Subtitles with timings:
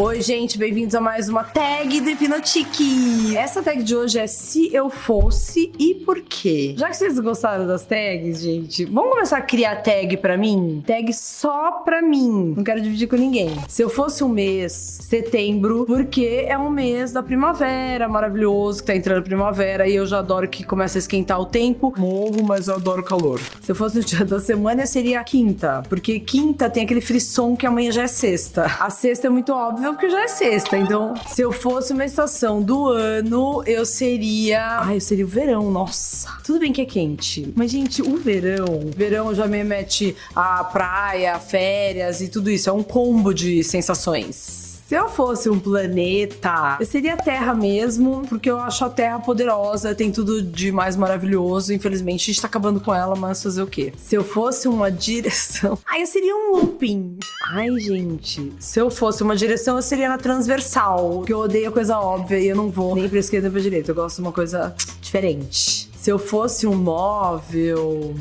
[0.00, 3.36] Oi, gente, bem-vindos a mais uma tag do Hipnotique.
[3.36, 6.72] Essa tag de hoje é se eu fosse e por quê.
[6.78, 10.84] Já que vocês gostaram das tags, gente, vamos começar a criar tag pra mim?
[10.86, 12.54] Tag só pra mim.
[12.56, 13.50] Não quero dividir com ninguém.
[13.66, 18.94] Se eu fosse um mês, setembro, porque é um mês da primavera, maravilhoso, que tá
[18.94, 21.92] entrando primavera e eu já adoro que começa a esquentar o tempo.
[21.98, 23.40] Morro, mas eu adoro calor.
[23.60, 27.66] Se eu fosse o dia da semana, seria quinta, porque quinta tem aquele frisson que
[27.66, 28.64] amanhã já é sexta.
[28.78, 29.52] A sexta é muito
[29.88, 30.78] óbvio porque já é sexta.
[30.78, 34.80] Então, se eu fosse uma estação do ano, eu seria.
[34.80, 36.28] Ai, eu seria o verão, nossa.
[36.44, 37.52] Tudo bem que é quente.
[37.56, 38.80] Mas, gente, o verão.
[38.94, 42.68] Verão já me mete a praia, férias e tudo isso.
[42.68, 44.67] É um combo de sensações.
[44.88, 49.18] Se eu fosse um planeta, eu seria a Terra mesmo, porque eu acho a Terra
[49.18, 51.74] poderosa, tem tudo de mais maravilhoso.
[51.74, 53.92] Infelizmente, a gente tá acabando com ela, mas fazer o quê?
[53.98, 55.76] Se eu fosse uma direção.
[55.86, 57.18] Ai, eu seria um looping.
[57.50, 58.50] Ai, gente.
[58.58, 61.18] Se eu fosse uma direção, eu seria na transversal.
[61.18, 63.90] Porque eu odeio coisa óbvia e eu não vou nem pra esquerda nem pra direita.
[63.90, 65.90] Eu gosto de uma coisa diferente.
[66.08, 68.14] Se eu fosse um móvel,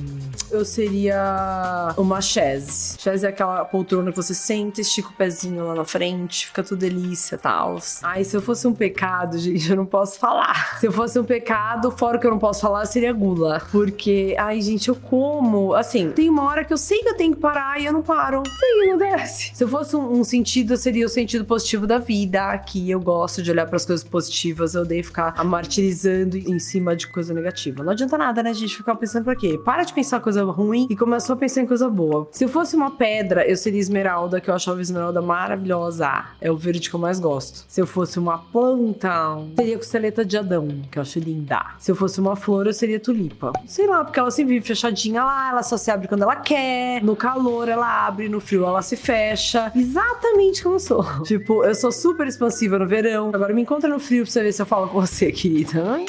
[0.52, 2.97] eu seria uma chaise.
[2.99, 6.79] Chaise é aquela poltrona que você senta, estica o pezinho lá na frente, fica tudo
[6.79, 7.77] delícia tal.
[8.03, 10.79] Ai, se eu fosse um pecado, gente, eu não posso falar.
[10.79, 13.61] Se eu fosse um pecado, fora que eu não posso falar, seria gula.
[13.71, 15.73] Porque, ai, gente, eu como.
[15.73, 18.01] Assim, tem uma hora que eu sei que eu tenho que parar e eu não
[18.01, 18.44] paro.
[18.45, 19.51] Sim, não desce.
[19.53, 22.51] Se eu fosse um, um sentido, seria o sentido positivo da vida.
[22.51, 26.95] Aqui eu gosto de olhar para as coisas positivas, eu odeio ficar martirizando em cima
[26.95, 27.77] de coisa negativa.
[27.83, 29.59] Não adianta nada, né, gente, ficar pensando pra quê?
[29.64, 32.28] Para de pensar coisa ruim e começou a pensar em coisa boa.
[32.31, 36.25] Se eu fosse uma pedra, eu seria esmeralda, que eu achava esmeralda maravilhosa.
[36.39, 37.66] É o verde que eu mais gosto.
[37.67, 41.66] Se eu fosse uma planta, seria costeleta de Adão, que eu acho linda.
[41.80, 43.53] Se eu fosse uma flor, eu seria tulipa.
[43.66, 47.03] Sei lá, porque ela sempre vive fechadinha lá, ela só se abre quando ela quer.
[47.03, 49.72] No calor ela abre, no frio ela se fecha.
[49.75, 51.06] Exatamente como eu sou.
[51.24, 53.31] Tipo, eu sou super expansiva no verão.
[53.34, 56.00] Agora me encontra no frio pra você ver se eu falo com você, querida.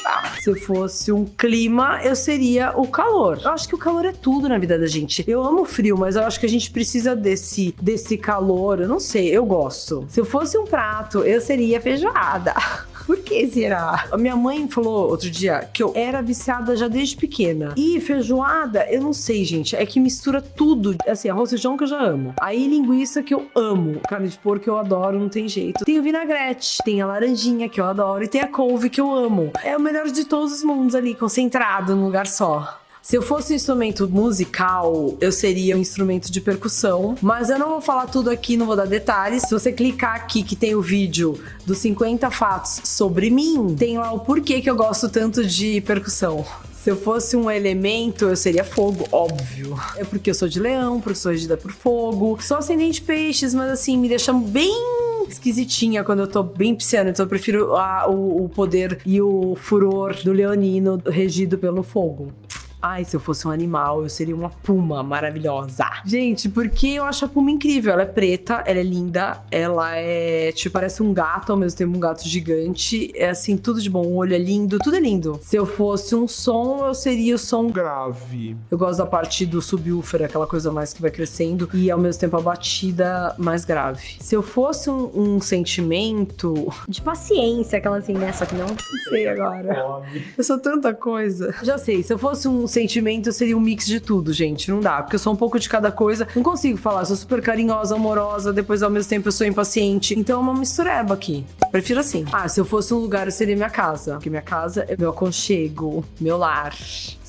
[0.41, 3.39] Se eu fosse um clima, eu seria o calor.
[3.43, 5.23] Eu acho que o calor é tudo na vida da gente.
[5.27, 8.81] Eu amo frio, mas eu acho que a gente precisa desse, desse calor.
[8.81, 10.05] Eu não sei, eu gosto.
[10.09, 12.53] Se eu fosse um prato, eu seria feijoada.
[13.09, 14.05] Por que será?
[14.11, 17.73] A minha mãe falou outro dia que eu era viciada já desde pequena.
[17.75, 19.75] E feijoada, eu não sei, gente.
[19.75, 20.95] É que mistura tudo.
[21.07, 22.35] Assim, arroz e feijão que eu já amo.
[22.39, 23.99] Aí linguiça que eu amo.
[24.07, 25.83] Carne de porco que eu adoro, não tem jeito.
[25.83, 29.11] Tem o vinagrete, tem a laranjinha que eu adoro e tem a couve que eu
[29.11, 29.53] amo.
[29.63, 32.79] É o melhor de todos os mundos ali, concentrado num lugar só.
[33.09, 37.69] Se eu fosse um instrumento musical, eu seria um instrumento de percussão, mas eu não
[37.69, 39.41] vou falar tudo aqui, não vou dar detalhes.
[39.41, 41.33] Se você clicar aqui que tem o vídeo
[41.65, 46.45] dos 50 fatos sobre mim, tem lá o porquê que eu gosto tanto de percussão.
[46.83, 49.75] Se eu fosse um elemento, eu seria fogo, óbvio.
[49.97, 52.37] É porque eu sou de leão, porque sou regida por fogo.
[52.39, 54.71] Sou ascendente peixes, mas assim, me deixa bem
[55.27, 57.09] esquisitinha quando eu tô bem pisciana.
[57.09, 62.31] Então eu prefiro a, o, o poder e o furor do leonino regido pelo fogo.
[62.81, 65.85] Ai, se eu fosse um animal, eu seria uma puma maravilhosa.
[66.05, 67.91] Gente, porque eu acho a puma incrível.
[67.91, 71.97] Ela é preta, ela é linda, ela é, tipo, parece um gato, ao mesmo tempo
[71.97, 73.11] um gato gigante.
[73.15, 74.05] É assim, tudo de bom.
[74.05, 75.39] O olho é lindo, tudo é lindo.
[75.41, 78.55] Se eu fosse um som, eu seria o som grave.
[78.71, 82.21] Eu gosto da parte do subwoofer, aquela coisa mais que vai crescendo, e ao mesmo
[82.21, 84.15] tempo a batida mais grave.
[84.21, 88.31] Se eu fosse um, um sentimento de paciência, aquela assim, né?
[88.31, 88.77] Só que não, não
[89.09, 90.01] sei agora.
[90.37, 91.53] Eu sou tanta coisa.
[91.61, 94.71] Já sei, se eu fosse um sentimento seria um mix de tudo, gente.
[94.71, 96.27] Não dá, porque eu sou um pouco de cada coisa.
[96.35, 100.17] Não consigo falar, sou super carinhosa, amorosa, depois ao mesmo tempo eu sou impaciente.
[100.17, 101.45] Então é uma mistureba aqui.
[101.71, 102.25] Prefiro assim.
[102.31, 104.13] Ah, se eu fosse um lugar, eu seria minha casa.
[104.13, 106.73] Porque minha casa é meu aconchego, meu lar.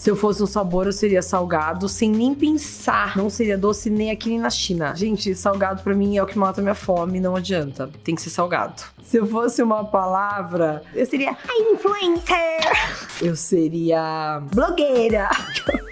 [0.00, 3.16] Se eu fosse um sabor, eu seria salgado, sem nem pensar.
[3.16, 4.94] Não seria doce nem aqui nem na China.
[4.94, 7.90] Gente, salgado para mim é o que mata minha fome, não adianta.
[8.02, 8.82] Tem que ser salgado.
[9.02, 11.36] Se eu fosse uma palavra, eu seria
[11.72, 12.60] influencer.
[13.20, 15.28] Eu seria blogueira.
[15.32, 15.80] Yeah.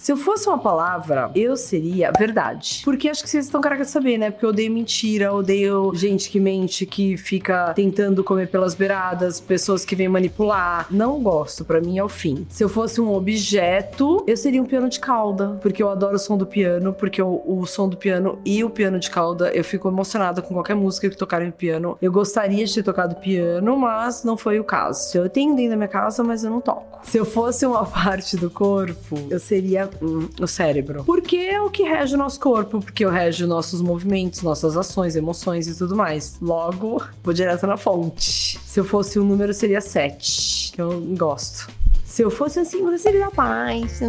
[0.00, 2.80] Se eu fosse uma palavra, eu seria verdade.
[2.86, 4.30] Porque acho que vocês estão carecas de saber, né?
[4.30, 9.84] Porque eu odeio mentira, odeio gente que mente, que fica tentando comer pelas beiradas, pessoas
[9.84, 10.86] que vêm manipular.
[10.90, 12.46] Não gosto, para mim é o fim.
[12.48, 15.58] Se eu fosse um objeto, eu seria um piano de cauda.
[15.60, 18.70] Porque eu adoro o som do piano, porque o, o som do piano e o
[18.70, 21.98] piano de cauda, eu fico emocionada com qualquer música que tocarem no piano.
[22.00, 25.18] Eu gostaria de ter tocado piano, mas não foi o caso.
[25.18, 27.00] Eu tenho dentro da minha casa, mas eu não toco.
[27.02, 29.89] Se eu fosse uma parte do corpo, eu seria
[30.40, 31.04] o cérebro.
[31.04, 35.66] Porque é o que rege o nosso corpo, porque rege nossos movimentos, nossas ações, emoções
[35.68, 36.38] e tudo mais.
[36.40, 38.58] Logo, vou direto na fonte.
[38.64, 41.68] Se eu fosse um número, seria 7, que eu gosto.
[42.04, 44.00] Se eu fosse um símbolo, seria da paz.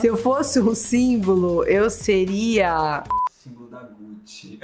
[0.00, 3.02] Se eu fosse um símbolo, eu seria.
[3.42, 4.60] Símbolo da Gucci.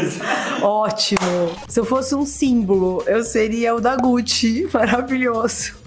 [0.62, 1.50] Ótimo.
[1.68, 4.68] Se eu fosse um símbolo, eu seria o da Gucci.
[4.72, 5.83] Maravilhoso.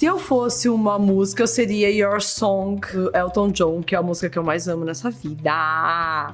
[0.00, 4.02] Se eu fosse uma música, eu seria Your Song, do Elton John, que é a
[4.02, 5.52] música que eu mais amo nessa vida.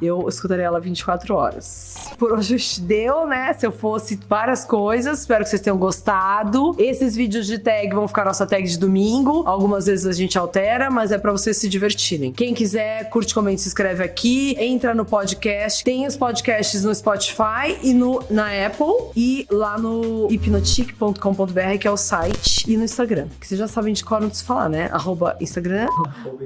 [0.01, 2.13] Eu escutaria ela 24 horas.
[2.17, 3.53] Por hoje deu, né?
[3.55, 6.77] Se eu fosse várias coisas, espero que vocês tenham gostado.
[6.79, 9.43] Esses vídeos de tag vão ficar nossa tag de domingo.
[9.45, 12.33] Algumas vezes a gente altera, mas é pra vocês se divertirem.
[12.33, 15.83] Quem quiser, curte, comenta, se inscreve aqui, entra no podcast.
[15.83, 21.91] Tem os podcasts no Spotify e no, na Apple e lá no hipnotic.com.br, que é
[21.91, 23.29] o site, e no Instagram.
[23.41, 24.89] Que vocês já sabem de qual não preciso falar, né?
[24.93, 25.87] Arroba Instagram.
[25.87, 26.45] Arroba arroba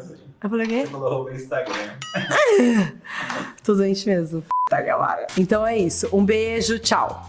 [0.00, 0.16] sei.
[0.42, 0.80] Eu falei o quê?
[0.82, 1.74] Você falou arroba Instagram.
[3.62, 4.44] Tudo doente mesmo.
[4.68, 5.26] Tá, galera.
[5.38, 6.08] Então é isso.
[6.12, 7.28] Um beijo, tchau.